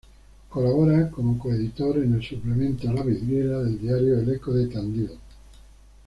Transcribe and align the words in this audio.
Colabora 0.49 1.11
como 1.11 1.37
coeditor 1.37 1.97
en 1.97 2.15
el 2.15 2.23
suplemento 2.23 2.91
"La 2.91 3.03
Vidriera" 3.03 3.59
del 3.59 3.79
Diario 3.79 4.17
El 4.17 4.33
Eco 4.33 4.51
de 4.51 4.65
Tandil. 4.65 5.11